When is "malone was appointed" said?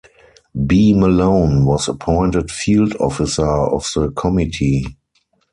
0.93-2.49